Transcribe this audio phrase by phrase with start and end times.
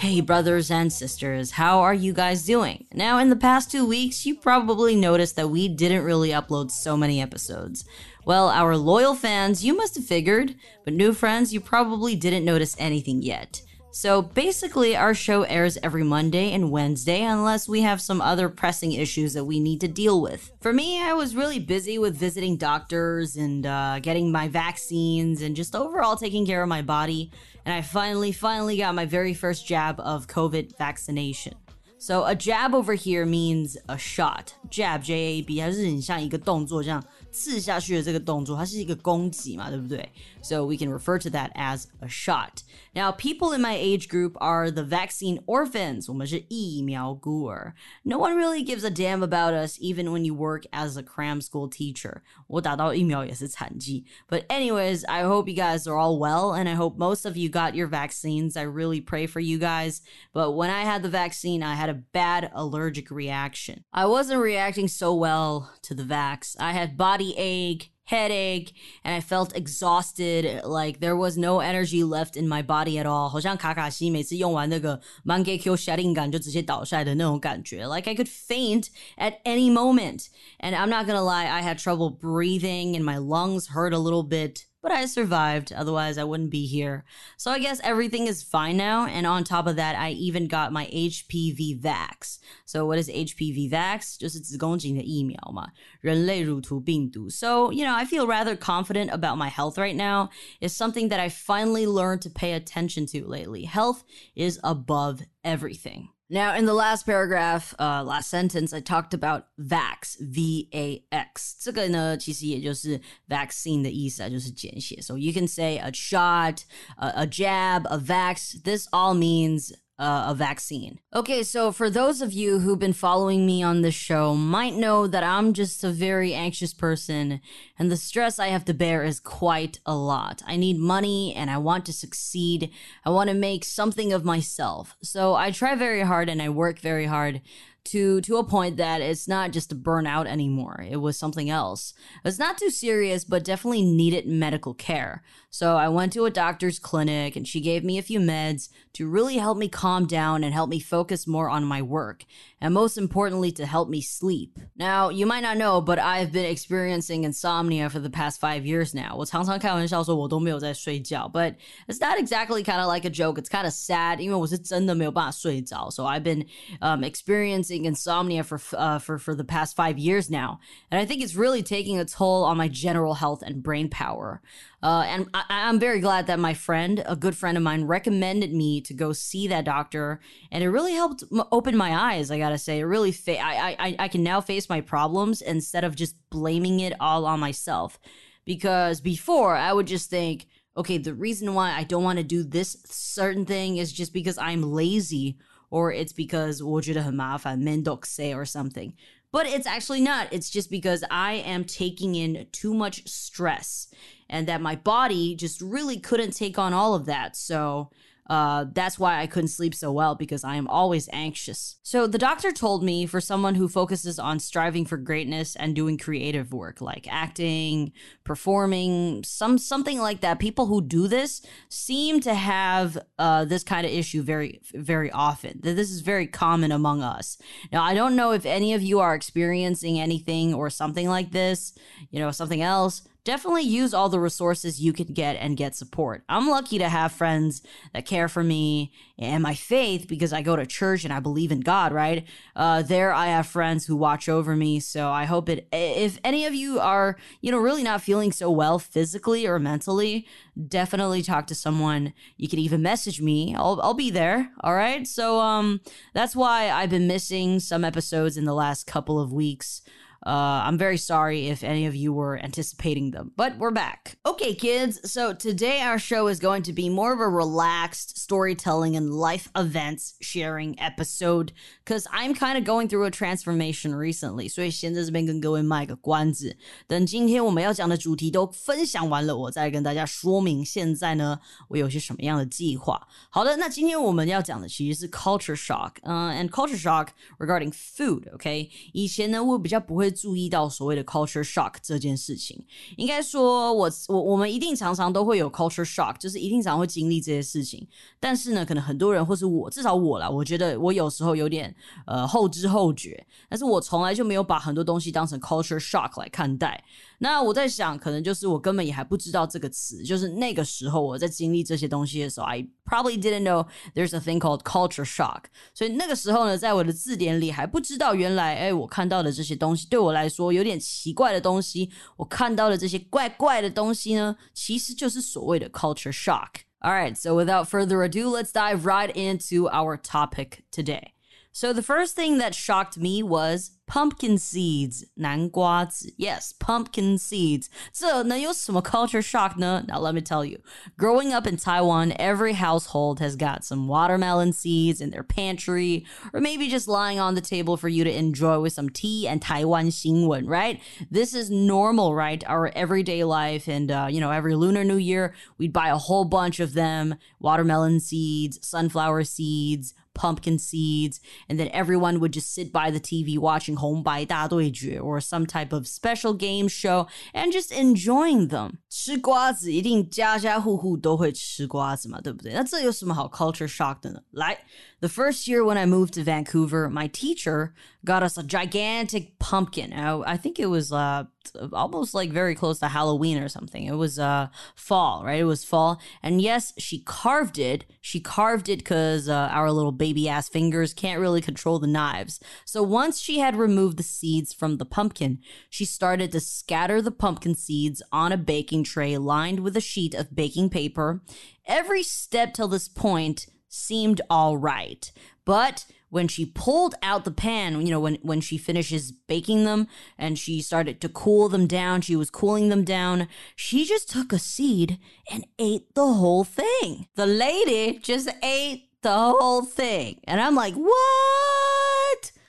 [0.00, 2.86] Hey, brothers and sisters, how are you guys doing?
[2.94, 6.96] Now, in the past two weeks, you probably noticed that we didn't really upload so
[6.96, 7.84] many episodes.
[8.24, 10.54] Well, our loyal fans, you must have figured,
[10.86, 13.60] but new friends, you probably didn't notice anything yet.
[13.91, 18.91] So basically, our show airs every Monday and Wednesday unless we have some other pressing
[18.91, 20.51] issues that we need to deal with.
[20.59, 25.55] For me, I was really busy with visiting doctors and uh, getting my vaccines and
[25.55, 27.31] just overall taking care of my body.
[27.63, 31.53] And I finally, finally got my very first jab of COVID vaccination.
[31.97, 34.53] So a jab over here means a shot.
[34.69, 40.11] Jab, J A B，它是很像一个动作这样 刺下去的这个动作，它是一个攻击嘛，对不对？
[40.41, 42.63] So we can refer to that as a shot.
[42.93, 46.05] Now, people in my age group are the vaccine orphans.
[46.07, 47.75] 我们是疫苗孤儿。
[48.03, 51.69] No one really gives a damn about us, even when you work as a cram school
[51.69, 52.21] teacher.
[52.47, 54.05] 我打到疫苗也是残疾。
[54.29, 57.73] But anyways, I hope you guys are all well, and I hope most of you got
[57.73, 58.55] your vaccines.
[58.55, 59.99] I really pray for you guys.
[60.31, 63.83] But when I had the vaccine, I had a bad allergic reaction.
[63.91, 66.55] I wasn't reacting so well to the vax.
[66.59, 70.63] I had body ache, headache, and I felt exhausted.
[70.63, 73.29] Like there was no energy left in my body at all.
[73.29, 77.85] 好像卡卡西每次用完那个 Mangekyo Sharingan 就直接倒下来的那种感觉.
[77.87, 80.27] Like I could faint at any moment.
[80.59, 84.23] And I'm not gonna lie, I had trouble breathing and my lungs hurt a little
[84.23, 85.73] bit but I survived.
[85.73, 87.05] Otherwise, I wouldn't be here.
[87.37, 89.07] So I guess everything is fine now.
[89.07, 92.37] And on top of that, I even got my HPV vax.
[92.65, 94.15] So what is HPV vax?
[94.19, 95.69] 就是子宫颈的疫苗嘛，
[96.01, 97.29] 人类乳头病毒.
[97.29, 100.29] So, you know, I feel rather confident about my health right now.
[100.61, 103.65] It's something that I finally learned to pay attention to lately.
[103.65, 104.03] Health
[104.35, 106.09] is above everything.
[106.29, 111.55] Now, in the last paragraph, uh, last sentence, I talked about vax, V-A-X.
[111.61, 114.99] 这个呢，其实也就是 vaccine 的意思啊，就是简写.
[115.01, 116.63] So you can say a shot,
[116.97, 118.59] a, a jab, a vax.
[118.63, 120.98] This all means uh, a vaccine.
[121.14, 125.06] Okay, so for those of you who've been following me on this show, might know
[125.06, 127.42] that I'm just a very anxious person,
[127.78, 130.42] and the stress I have to bear is quite a lot.
[130.46, 132.70] I need money and I want to succeed.
[133.04, 134.96] I want to make something of myself.
[135.02, 137.42] So I try very hard and I work very hard
[137.85, 140.83] to to a point that it's not just a burnout anymore.
[140.89, 141.93] It was something else.
[142.23, 145.23] It's not too serious, but definitely needed medical care.
[145.49, 149.07] So I went to a doctor's clinic and she gave me a few meds to
[149.07, 152.25] really help me calm down and help me focus more on my work.
[152.59, 154.57] And most importantly, to help me sleep.
[154.75, 158.93] Now, you might not know, but I've been experiencing insomnia for the past five years
[158.93, 159.15] now.
[159.15, 161.55] 我常常开玩笑说我都没有在睡觉, but
[161.87, 163.39] it's not exactly kind of like a joke.
[163.39, 165.89] It's kind of sad, 因为我是真的没有办法睡着.
[165.89, 166.45] So I've been
[166.81, 170.60] um, experiencing insomnia for, uh, for, for the past five years now.
[170.90, 174.42] And I think it's really taking a toll on my general health and brain power.
[174.82, 178.52] Uh, and I, am very glad that my friend, a good friend of mine, recommended
[178.52, 180.20] me to go see that doctor,
[180.50, 182.30] and it really helped m- open my eyes.
[182.30, 185.84] I gotta say, it really, fa- I, I, I can now face my problems instead
[185.84, 187.98] of just blaming it all on myself.
[188.46, 192.42] Because before, I would just think, okay, the reason why I don't want to do
[192.42, 195.36] this certain thing is just because I'm lazy,
[195.69, 197.59] or it's because 我觉得很麻烦,
[198.05, 198.93] say or something.
[199.31, 200.31] But it's actually not.
[200.31, 203.87] It's just because I am taking in too much stress
[204.29, 207.35] and that my body just really couldn't take on all of that.
[207.35, 207.91] So
[208.30, 211.78] uh, that's why I couldn't sleep so well because I am always anxious.
[211.82, 215.98] So the doctor told me for someone who focuses on striving for greatness and doing
[215.98, 217.90] creative work like acting,
[218.22, 220.38] performing, some something like that.
[220.38, 225.58] People who do this seem to have uh, this kind of issue very very often.
[225.60, 227.36] This is very common among us.
[227.72, 231.74] Now I don't know if any of you are experiencing anything or something like this,
[232.12, 236.24] you know, something else definitely use all the resources you can get and get support.
[236.28, 237.62] I'm lucky to have friends
[237.94, 241.52] that care for me and my faith because I go to church and I believe
[241.52, 242.26] in God, right?
[242.56, 244.80] Uh, there I have friends who watch over me.
[244.80, 248.50] So I hope it, if any of you are, you know, really not feeling so
[248.50, 250.26] well physically or mentally,
[250.66, 252.12] definitely talk to someone.
[252.36, 253.54] You can even message me.
[253.54, 254.50] I'll, I'll be there.
[254.62, 255.06] All right.
[255.06, 255.80] So, um,
[256.14, 259.82] that's why I've been missing some episodes in the last couple of weeks.
[260.25, 264.17] Uh, I'm very sorry if any of you were anticipating them, but we're back.
[264.25, 264.99] Okay, kids.
[265.11, 269.49] So today our show is going to be more of a relaxed storytelling and life
[269.55, 271.53] events sharing episode
[271.83, 274.49] because I'm kind of going through a transformation recently.
[274.49, 276.57] 所以先在这边跟各位卖个关子，
[276.87, 282.99] 等今天我们要讲的主题都分享完了，我再跟大家说明现在呢我有些什么样的计划。
[283.29, 288.69] 好的，那今天我们要讲的其实是 culture shock，嗯、uh,，and culture shock regarding food，OK？、Okay?
[288.91, 290.08] 以前呢我比较不会。
[290.10, 292.64] 注意到所谓的 culture shock 这件事情，
[292.96, 297.86] 应该说我我我们一定常常都会有 culture shock，就是一定常会经历这些事情。
[298.18, 301.74] 但是呢，可能很多人或是我，至少我啦，我觉得我有时候有点
[302.06, 306.82] 呃后知后觉，但是我从来就没有把很多东西当成 culture shock 来看待。
[307.18, 315.42] 那我在想，可能就是我根本也还不知道这个词，就是那个时候我在经历这些东西的时候，I probably didn't know there's a thing called culture shock。
[315.74, 331.13] 所以那个时候呢，在我的字典里还不知道原来，哎，我看到的这些东西对我来说有点奇怪的东西，我看到的这些怪怪的东西呢，其实就是所谓的 culture shock。All right, so without further ado, let's dive right into our topic today.
[331.51, 336.13] So the first thing that shocked me was pumpkin seeds, 南瓜子.
[336.17, 337.69] Yes, pumpkin seeds.
[337.93, 339.85] So, 那有什么 culture shock 呢?
[339.87, 340.59] Now let me tell you.
[340.97, 346.41] Growing up in Taiwan, every household has got some watermelon seeds in their pantry, or
[346.41, 349.87] maybe just lying on the table for you to enjoy with some tea and Taiwan
[349.87, 350.81] Xingwen, right?
[351.09, 352.43] This is normal, right?
[352.47, 356.25] Our everyday life, and uh, you know, every Lunar New Year, we'd buy a whole
[356.25, 361.19] bunch of them: watermelon seeds, sunflower seeds, pumpkin seeds,
[361.49, 365.85] and then everyone would just sit by the TV watching 红白大对决 or some type of
[365.85, 368.75] special game show and just enjoying them.
[368.89, 372.53] 吃瓜子一定家家户户都会吃瓜子嘛，对不对？
[372.53, 374.21] 那这有什么好 culture shock 的呢？
[374.31, 374.57] 来，
[375.01, 377.73] the first year when I moved to Vancouver, my teacher
[378.05, 379.91] got us a gigantic pumpkin.
[379.91, 381.25] I, I think it was uh
[381.72, 383.84] almost like very close to Halloween or something.
[383.84, 385.40] It was uh fall, right?
[385.40, 387.84] It was fall, and yes, she carved it.
[388.00, 392.40] She carved it because uh, our little baby ass fingers can't really control the knives.
[392.64, 395.38] So once she had removed the seeds from the pumpkin,
[395.68, 400.14] she started to scatter the pumpkin seeds on a baking tray lined with a sheet
[400.14, 401.22] of baking paper.
[401.66, 405.10] Every step till this point seemed all right,
[405.44, 409.86] but when she pulled out the pan, you know, when, when she finishes baking them
[410.18, 414.32] and she started to cool them down, she was cooling them down, she just took
[414.32, 414.98] a seed
[415.30, 417.06] and ate the whole thing.
[417.14, 420.20] The lady just ate the whole thing.
[420.24, 422.32] And I'm like, what?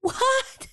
[0.00, 0.68] What?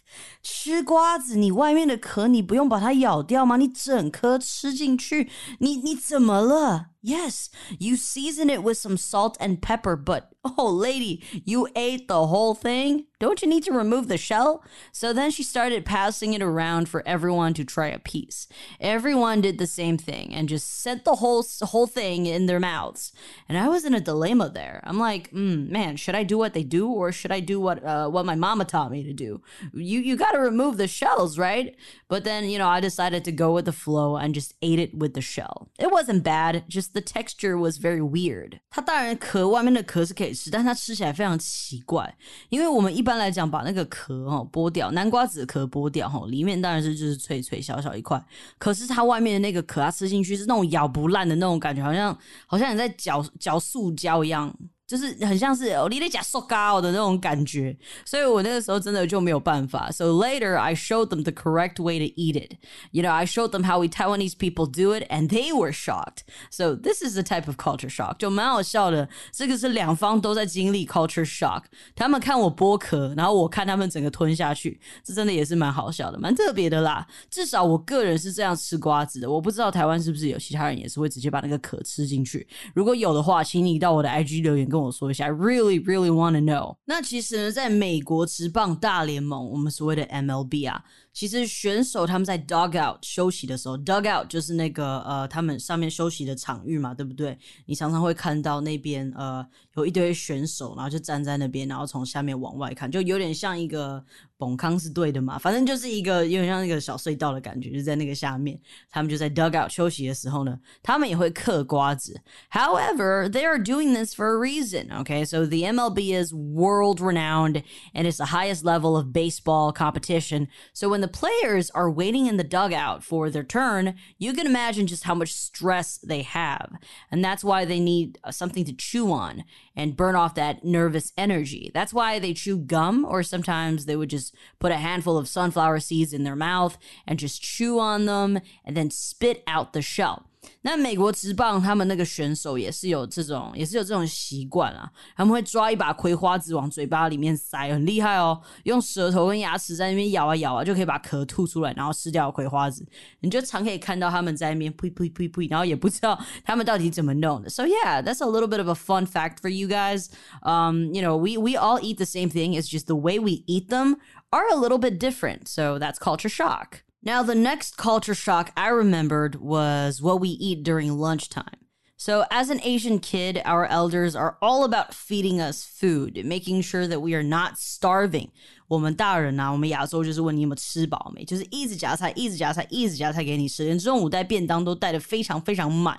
[0.64, 3.56] 吃瓜子，你外面的壳你不用把它咬掉吗？
[3.56, 6.86] 你整颗吃进去，你你怎么了？
[7.02, 7.46] Yes,
[7.78, 12.54] you season it with some salt and pepper, but oh, lady, you ate the whole
[12.54, 13.06] thing?
[13.18, 14.62] Don't you need to remove the shell?
[14.92, 18.48] So then she started passing it around for everyone to try a piece.
[18.78, 23.12] Everyone did the same thing and just set the whole whole thing in their mouths.
[23.48, 24.82] And I was in a dilemma there.
[24.84, 27.82] I'm like, mm, man, should I do what they do or should I do what
[27.82, 29.40] uh, what my mama taught me to do?
[29.72, 31.74] You you got to remove the shells, right?
[32.08, 34.94] But then you know I decided to go with the flow and just ate it
[34.94, 35.68] with the shell.
[35.78, 38.60] It wasn't bad, just the texture was very weird.
[38.70, 42.16] 它当然壳外面的壳是可以吃，但它吃起来非常奇怪。
[42.48, 48.22] 因为我们一般来讲把那个壳哦剥掉，南瓜子壳剥掉哈，里面当然是就是脆脆小小一块，
[48.58, 54.54] 可是它外面的那个壳，它吃进去是那种咬不烂的那种感觉，好像好像你在嚼嚼塑胶一样。
[54.87, 59.89] 就是很像是哦，你得假塑胶的那种感觉，所以我那个时候真的就没有办法。
[59.89, 62.57] So later I showed them the correct way to eat it.
[62.91, 66.19] You know, I showed them how we Taiwanese people do it, and they were shocked.
[66.51, 69.09] So this is a type of culture shock，就蛮好笑的。
[69.31, 71.63] 这个是两方都在经历 culture shock。
[71.95, 77.07] 他们看我剥壳，然后我看他们整个吞下去，这真的也是蛮好笑的，蛮特别的啦。
[77.31, 79.31] 至少我个人是这样吃瓜子的。
[79.31, 82.47] 我不知道台湾是不是有其他人也是会直接把那个壳吃进去。
[82.75, 84.69] 如果有的话，请你到我的 IG 留言。
[84.75, 86.75] 跟我说一下，I really really want to know。
[86.83, 90.83] 那其实呢，在美国职棒大联盟，我们所谓的 MLB 啊，
[91.14, 97.36] 其实选手他们在 dugout 休息的时候，dugout 就是那个呃，他们上面休息的场域嘛，对不对？
[97.66, 104.04] 你常常会看到那边呃有一堆选手，然后就站在那边，然后从下面往外看，就有点像一个
[104.38, 108.58] 崩康是对的嘛，反正就是一个有点像一个小隧道的感觉，就在那个下面，
[108.88, 112.20] 他们就在 dugout 休息的时候呢，他们也会嗑瓜子。
[112.52, 114.88] However, they are doing this for a reason.
[115.02, 117.62] Okay, so the MLB is world renowned
[117.94, 120.48] and it's the highest level of baseball competition.
[120.72, 124.87] So when the players are waiting in the dugout for their turn, you can imagine
[124.87, 126.73] just how much stress they have.
[127.11, 129.43] And that's why they need uh, something to chew on
[129.75, 131.71] and burn off that nervous energy.
[131.73, 135.27] That's why they chew gum, or sometimes they would just just put a handful of
[135.27, 139.81] sunflower seeds in their mouth and just chew on them and then spit out the
[139.81, 140.29] shell.
[140.62, 144.90] 那美国职棒他们那个选手也是有这种，也是有这种习惯啊。
[145.14, 148.40] 他们会抓一把葵花籽往嘴巴里面塞，很厉害哦。
[148.64, 152.86] 用舌头跟牙齿在那边咬啊咬啊，就可以把壳吐出来，然后吃掉葵花籽。
[153.20, 157.50] 你就常可以看到他们在那边呸呸呸呸，然后也不知道他们到底怎么弄的。
[157.50, 160.08] So yeah, that's a little bit of a fun fact for you guys.
[160.42, 162.54] Um, you know, we we all eat the same thing.
[162.54, 163.96] It's just the way we eat them
[164.30, 165.48] are a little bit different.
[165.48, 166.82] So that's culture shock.
[167.05, 171.59] Now, the next culture shock I remembered was what we eat during lunchtime.
[171.97, 176.87] So, as an Asian kid, our elders are all about feeding us food, making sure
[176.87, 178.31] that we are not starving
[178.67, 185.95] 我们大人啊，我们亚洲就是问你有没有吃饱没，就是一直夹菜，一直夹菜，一直夹菜给你吃，连中午带便当都带的非常非常满。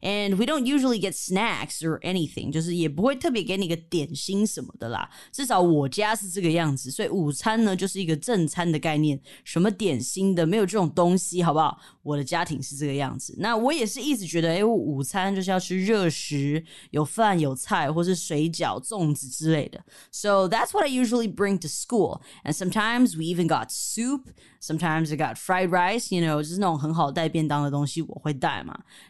[0.00, 5.08] And we don't usually get snacks or anything，就是也不会特别给你个点心什么的啦。
[5.30, 11.78] 至少我家是这个样子，所以午餐呢就是一个正餐的概念，什么点心的没有这种东西，好不好？
[12.02, 13.34] 我的家庭是这个样子。
[13.38, 19.84] 那我也是一直觉得，哎，午餐就是要吃热食，有饭有菜，或是水饺、粽子之类的。
[20.10, 22.07] So that's what I usually bring to school.
[22.44, 24.30] And sometimes we even got soup.
[24.60, 26.10] Sometimes I got fried rice.
[26.10, 26.42] You know,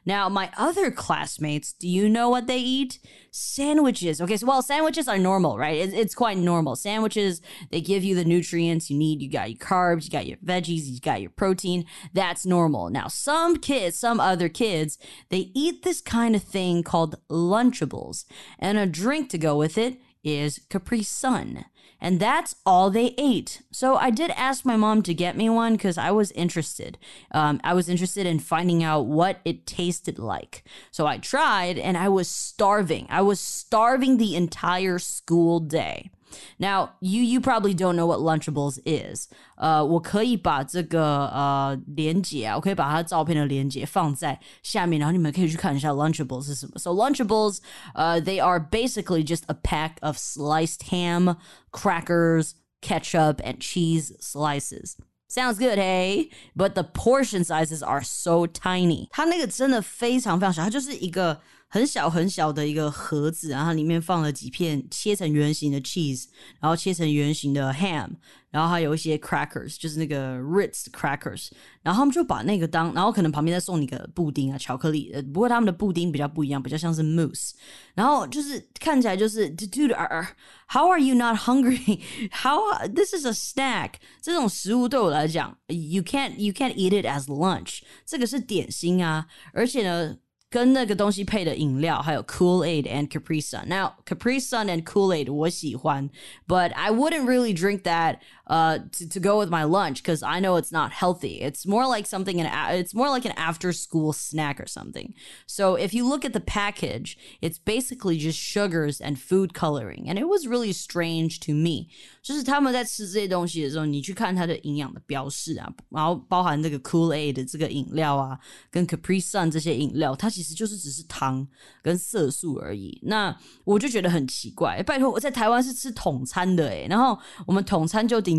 [0.05, 2.99] Now my other classmates, do you know what they eat?
[3.31, 4.21] Sandwiches.
[4.21, 5.78] Okay, so well, sandwiches are normal, right?
[5.78, 6.76] It's, it's quite normal.
[6.76, 7.40] Sandwiches
[7.71, 9.23] they give you the nutrients you need.
[9.23, 11.85] You got your carbs, you got your veggies, you got your protein.
[12.12, 12.90] That's normal.
[12.90, 18.25] Now some kids, some other kids, they eat this kind of thing called Lunchables,
[18.59, 21.64] and a drink to go with it is Capri Sun.
[22.00, 23.62] And that's all they ate.
[23.73, 26.97] So I did ask my mom to get me one because I was interested.
[27.33, 30.62] Um, I was interested in finding out what it tasted like.
[30.90, 33.07] So I tried and I was starving.
[33.11, 36.11] I was starving the entire school day.
[36.58, 39.27] Now you you probably don't know what Lunchables is.
[39.55, 46.79] 呃，我可以把这个呃连接啊，我可以把它照片的连接放在下面，然后你们可以去看一下 Lunchables 是什么。
[46.79, 47.60] So Lunchables,
[47.93, 51.38] uh, they are basically just a pack of sliced ham,
[51.72, 54.96] crackers, ketchup, and cheese slices.
[55.27, 56.29] Sounds good, hey?
[56.55, 59.08] But the portion sizes are so tiny.
[59.12, 66.26] 它那个真的非常非常小，它就是一个 很小很小的一个盒子，然后里面放了几片切成圆形的 cheese，
[66.60, 68.08] 然后切成圆形的 ham，
[68.50, 71.50] 然后还有一些 crackers，就是那个 Ritz crackers，
[71.82, 75.10] 然后他们就把那个当，然后可能旁边再送你个布丁啊，巧克力。
[75.12, 77.52] 呃，不过他们的布丁比较不一样，比较像是 mousse，
[77.94, 82.58] 然后就是看起来就是，dude，how are you not hungry？How
[82.88, 83.96] this is a snack？
[84.22, 90.16] 这种食物对我来讲，you can't you can't eat it as lunch，这个是点心啊，而且呢。
[90.50, 96.10] 跟那个东西配的饮料，还有 Kool Aid and Capri Sun。Now Capri Sun and Kool Aid 我喜欢，
[96.48, 100.57] but I wouldn't really drink that uh, to, to go with my lunch because I know
[100.57, 101.40] it's not healthy.
[101.40, 105.14] It's more like something, an, it's more like an after school snack or something.
[105.47, 110.09] So if you look at the package, it's basically just sugars and food coloring.
[110.09, 111.88] And it was really strange to me.
[112.23, 117.35] 就是他们在吃这些东西的时候，你去看它的营养的标示啊，然后包含这个 Kool Aid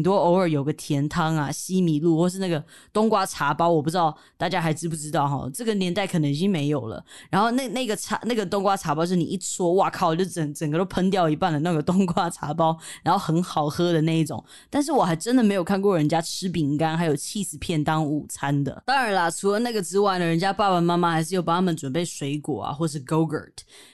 [0.02, 2.64] 多偶尔有个甜汤啊、西米露或是那个
[2.94, 5.50] 冬瓜茶包，我不知道大家还知不知道哈？
[5.54, 7.04] 这个年代可能已经没有了。
[7.30, 14.42] 然后那那个茶那个冬瓜茶包是你一戳，哇靠，就整整个都喷掉一半的那个冬瓜茶包， 然后很好喝的那一种。
[14.70, 18.82] 但是我还真的没有看过人家吃饼干还有 cheese 片当午餐的。
[18.86, 21.90] 当然啦，除了那个之外呢，人家爸爸妈妈还是有帮他们准。
[21.90, 23.50] 准备水果啊，或是 Gogurt。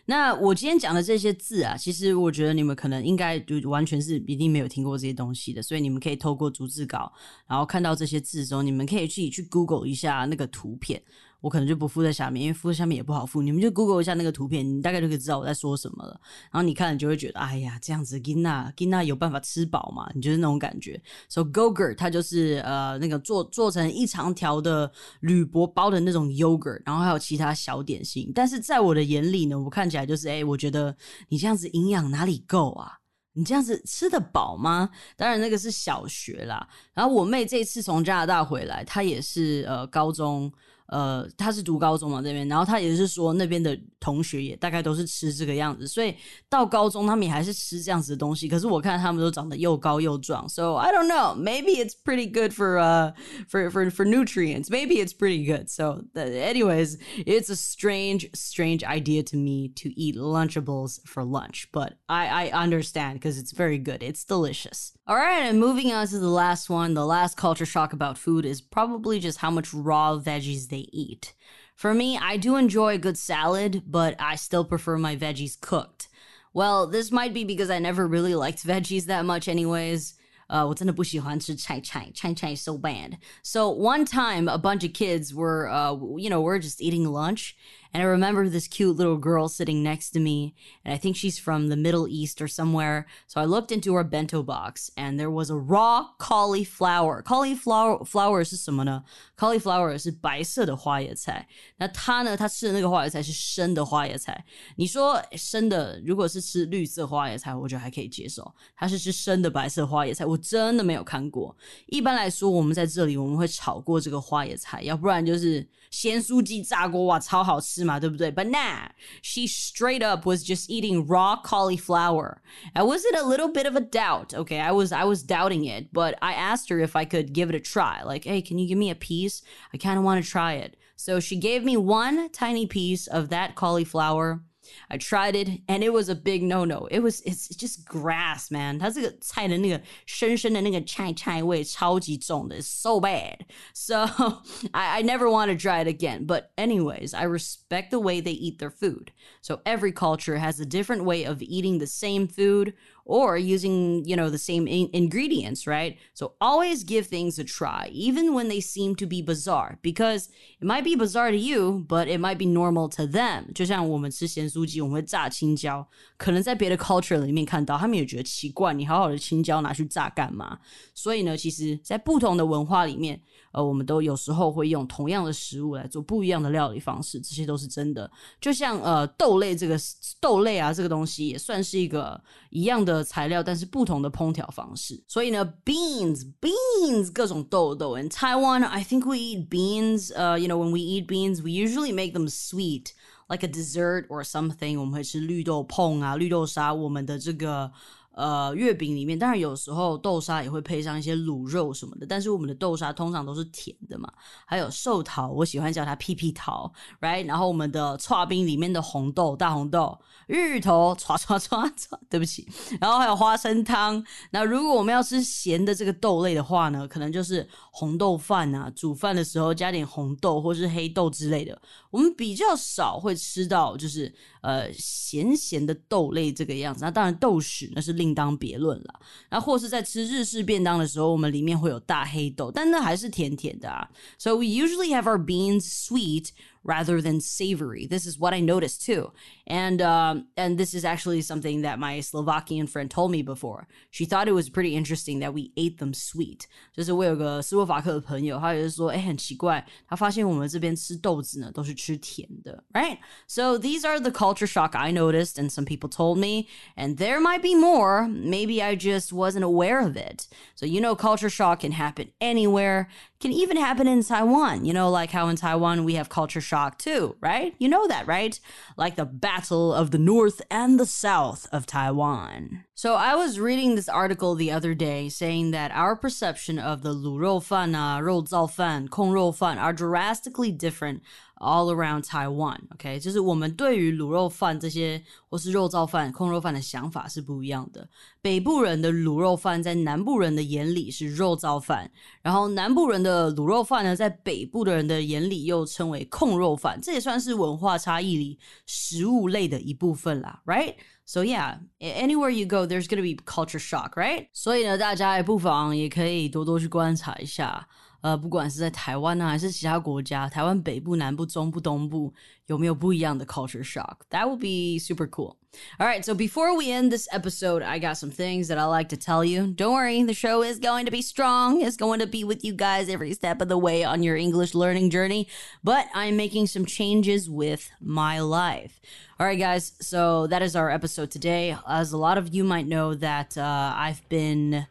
[0.07, 7.11] 那我今天讲的这些字啊，其实我觉得你们可能应该就完全是一定没有听过这些东西的，所以你们可以透过逐字稿，
[7.47, 11.01] 然后看到这些字的时候，你们可以自己去 Google 一下那个图片。
[11.41, 13.39] 我可能就不附在下面，因为附在下面也不好附。
[13.39, 16.19] 你们就 Google 一下那个图片，你大概就可以知道我在说什么了。
[16.51, 20.09] 然后你看，你就会觉得，哎呀，这样子 Gina Gina 有办法吃饱吗？
[20.15, 20.99] 你就是那种感觉。
[21.29, 28.31] So Gogurt 它就是呃那个做做成一长条的铝箔包的那种 yogurt，然后还有其他小点心。
[28.33, 30.97] 但是在我的眼里呢，我看起来就是，哎，我觉得
[31.29, 32.93] 你这样子营养哪里够啊？
[33.35, 34.89] 你这样子吃得饱吗？
[35.15, 36.67] 当然那个是小学啦。
[36.93, 40.51] 然后我妹这次从加拿大回来，她也是呃高中。
[40.86, 46.12] 呃，他是读高中嘛这边，然后他也是说那边的同学也大概都是吃这个样子，所以
[46.48, 48.48] 到高中他们也还是吃这样子的东西。
[48.48, 53.12] 可是我看他们都长得又高又壮，so I don't know, maybe it's pretty good for uh
[53.48, 54.68] for for for nutrients.
[54.68, 55.70] Maybe it's pretty good.
[55.70, 61.98] So, anyways, it's a strange strange idea to me to eat Lunchables for lunch, but
[62.08, 64.02] I I understand because it's very good.
[64.02, 64.92] It's delicious.
[65.06, 66.94] All right, and moving on to the last one.
[66.94, 71.34] The last culture shock about food is probably just how much raw veggies they eat.
[71.74, 76.08] For me, I do enjoy a good salad, but I still prefer my veggies cooked.
[76.52, 80.14] Well, this might be because I never really liked veggies that much, anyways.
[80.48, 83.18] 呃，我真的不喜欢吃菜菜菜菜 so bad.
[83.44, 87.54] So one time, a bunch of kids were, uh, you know, we're just eating lunch,
[87.94, 91.38] and I remember this cute little girl sitting next to me, and I think she's
[91.38, 93.06] from the Middle East or somewhere.
[93.26, 97.22] So I looked into her bento box, and there was a raw cauliflower.
[97.22, 99.02] Cauliflower flower 是什么呢？
[99.36, 101.48] cauliflower 是白色的花椰菜。
[101.78, 102.36] 那她呢？
[102.36, 104.44] 她吃的那个花椰菜是生的花椰菜。
[104.76, 108.54] 你说生的，如果是吃绿色花椰菜，我觉得还可以接受。
[108.76, 111.56] 她是吃生的白色花椰菜，我真的没有看过。
[111.86, 117.80] 一般来说，我们在这里我们会炒过这个花椰菜，要不然就是咸酥鸡炸锅，哇，超好吃。
[117.84, 118.30] 嘛，对不对？
[118.30, 118.88] But nah,
[119.22, 122.42] she straight up was just eating raw cauliflower.
[122.74, 124.34] I was in a little bit of a doubt.
[124.34, 127.50] Okay, I was I was doubting it, but I asked her if I could give
[127.50, 128.02] it a try.
[128.02, 129.42] Like, hey, can you give me a piece?
[129.72, 130.76] I kind of want to try it.
[130.96, 134.42] So she gave me one tiny piece of that cauliflower.
[134.88, 136.86] I tried it and it was a big no no.
[136.90, 138.78] It was it's just grass, man.
[138.78, 143.38] 它这个菜的那个深深的那个菜菜味超级重的，it's so bad.
[143.72, 144.06] So
[144.72, 146.26] I, I never want to try it again.
[146.26, 149.12] But anyways, I respect the way they eat their food.
[149.40, 154.14] So every culture has a different way of eating the same food or using, you
[154.14, 155.96] know, the same in- ingredients, right?
[156.14, 160.28] So always give things a try, even when they seem to be bizarre, because
[160.60, 163.52] it might be bizarre to you, but it might be normal to them.
[163.52, 165.84] 就像我们吃咸酥鸡，我们会炸青椒，
[166.18, 170.58] 可能在别的 culture 里面看到，他们也觉得奇怪，你好好的青椒拿去炸干嘛？
[170.94, 173.20] 所以呢，其实，在不同的文化里面，
[173.52, 178.08] 呃，我们都有时候会用同样的食物来做不一样的料理方式，这些都是真的。
[178.40, 179.76] 就像呃豆类这个
[180.20, 185.02] 豆类啊，这个东西也算是一个一样的 材料，但是不同的烹调方式。
[185.08, 187.96] 所以呢，beans beans 各种豆豆。
[187.96, 190.12] In Taiwan, I think we eat beans.
[190.12, 192.92] Uh, you know, when we eat beans, we usually make them sweet,
[193.28, 194.78] like a dessert or something.
[194.78, 196.72] 我们会吃绿豆碰啊，绿豆沙。
[196.72, 197.72] 我们的这个。
[198.15, 204.11] 呃，月饼里面当然有时候豆沙也会配上一些卤肉什么的，但是我们的豆沙通常都是甜的嘛。
[204.45, 207.25] 还有寿桃，我喜欢叫它屁屁桃，right？
[207.25, 212.47] 然后我们的串冰里面的红豆、大红豆、芋头，唰唰唰唰，对不起。
[212.79, 214.03] 然后还有花生汤。
[214.31, 221.61] 那如果我们要吃咸的这个豆类的话呢，可能就是红豆饭啊，煮饭的时候加点红豆或是黑豆之类的。
[221.94, 226.84] 我们比较少会吃到就是呃咸咸的豆类这个样子。
[226.84, 228.10] 那当然豆豉那是另。
[228.10, 229.00] 另当别论了。
[229.28, 233.88] 然后或是在吃日式便当的时候，我们里面会有大黑豆，但那还是甜甜的啊。
[234.18, 236.30] So we usually have our beans sweet
[236.64, 237.86] rather than savory.
[237.86, 239.12] This is what I noticed too.
[239.46, 243.68] And um, and this is actually something that my Slovakian friend told me before.
[243.92, 246.46] She thought it was pretty interesting that we ate them sweet.
[246.74, 252.98] 就是我有个斯洛伐克的朋友，他也是说，哎，很奇怪，他发现我们这边吃豆子呢都是 吃甜的，right?
[253.26, 257.20] So these are the culture shock I noticed, and some people told me, and there
[257.20, 258.08] might be more.
[258.08, 260.28] Maybe I just wasn't aware of it.
[260.54, 262.88] So you know, culture shock can happen anywhere
[263.24, 264.64] can even happen in Taiwan.
[264.64, 267.54] You know, like how in Taiwan we have culture shock too, right?
[267.58, 268.40] You know that, right?
[268.76, 272.64] Like the battle of the north and the south of Taiwan.
[272.74, 276.94] So I was reading this article the other day saying that our perception of the
[276.94, 281.00] 卤肉饭啊、肉燥饭、空肉饭 are drastically different
[281.36, 282.60] all around Taiwan.
[282.72, 287.86] OK，就是我们对于卤肉饭这些或是肉燥饭、空肉饭的想法是不一样的。
[288.25, 291.87] 北部人的卤肉饭在南部人的眼里是肉燥饭，
[292.23, 296.79] 然后南部人的卤肉饭呢，在北部的人的眼里又称为控肉饭。
[296.81, 304.25] 这也算是文化差异里食物类的一部分啦，right？So yeah, anywhere you go, there's gonna be culture shock, right?
[304.33, 307.67] 所以呢，大家也不妨也可以多多去观察一下。
[308.04, 312.12] 呃，不管是在台湾呢，还是其他国家，台湾北部、南部、中部、东部
[312.46, 313.98] 有没有不一样的 culture shock?
[314.10, 315.36] That would be super cool.
[315.78, 318.88] All right, so before we end this episode, I got some things that I like
[318.90, 319.48] to tell you.
[319.48, 321.60] Don't worry, the show is going to be strong.
[321.60, 324.54] It's going to be with you guys every step of the way on your English
[324.54, 325.26] learning journey,
[325.64, 328.80] but I'm making some changes with my life.
[329.18, 331.56] All right, guys, so that is our episode today.
[331.66, 334.66] As a lot of you might know that uh, I've been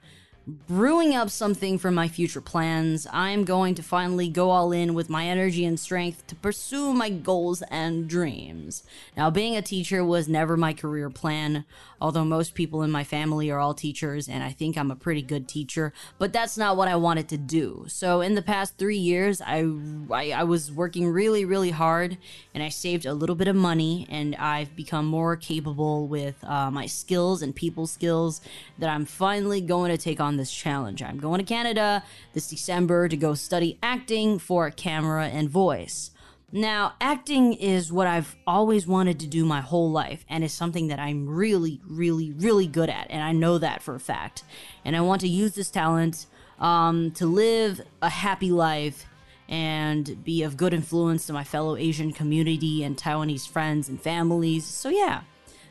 [0.47, 3.07] brewing up something for my future plans.
[3.13, 7.09] I'm going to finally go all in with my energy and strength to pursue my
[7.09, 8.83] goals and dreams.
[9.17, 11.65] Now, being a teacher was never my career plan,
[12.01, 15.23] although most people in my family are all teachers, and I think I'm a pretty
[15.23, 17.87] good teacher, but that's not what I wanted to do.
[17.89, 19.67] So, in the past three years, I,
[20.11, 22.19] I, I was working really, really hard,
[22.53, 26.71] and I saved a little bit of money, and I've become more capable with uh,
[26.71, 28.43] my skills and people skills
[28.79, 31.03] that I'm finally going to take on this challenge.
[31.03, 36.11] I'm going to Canada this December to go study acting for camera and voice.
[36.53, 40.87] Now, acting is what I've always wanted to do my whole life, and is something
[40.87, 44.45] that I'm really, really, really good at, and I know that for a fact.
[44.85, 46.27] And I want to use this talent
[46.61, 49.07] um, to live a happy life
[49.49, 54.65] and be of good influence to my fellow Asian community and Taiwanese friends and families.
[54.65, 55.23] So, yeah,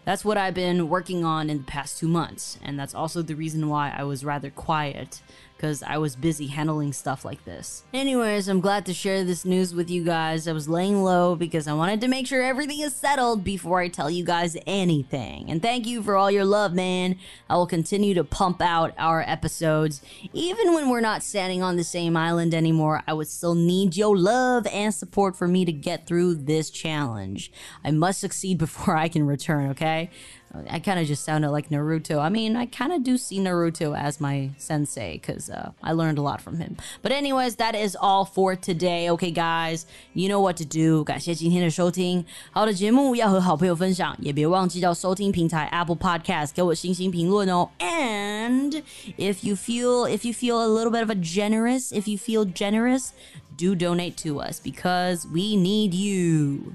[0.06, 3.36] that's what I've been working on in the past two months, and that's also the
[3.36, 5.22] reason why I was rather quiet
[5.64, 7.84] because I was busy handling stuff like this.
[7.94, 10.46] Anyways, I'm glad to share this news with you guys.
[10.46, 13.88] I was laying low because I wanted to make sure everything is settled before I
[13.88, 15.50] tell you guys anything.
[15.50, 17.16] And thank you for all your love, man.
[17.50, 20.02] I will continue to pump out our episodes.
[20.34, 24.18] Even when we're not standing on the same island anymore, I would still need your
[24.18, 27.54] love and support for me to get through this challenge.
[27.86, 29.93] I must succeed before I can return, okay?
[30.67, 32.19] I kind of just sounded like Naruto.
[32.21, 36.17] I mean, I kind of do see Naruto as my sensei because uh, I learned
[36.19, 36.79] a lot from him.
[37.03, 39.11] But anyways, that is all for today.
[39.11, 41.05] Okay, guys, you know what to do.
[41.05, 42.25] 感谢今天的收听。
[42.51, 47.69] 好的节目要和好朋友分享，也别忘记到收听平台 Apple Podcast 给我星星评论哦。
[47.79, 48.83] And
[49.19, 52.47] if you feel if you feel a little bit of a generous, if you feel
[52.47, 53.11] generous,
[53.59, 56.73] do donate to us because we need you.